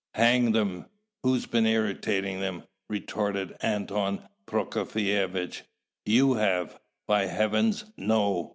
[0.15, 0.87] "Hang them!
[1.21, 5.61] who's been irritating them?" retorted Anton Prokofievitch.
[6.07, 8.49] "You have!" "By Heavens, no!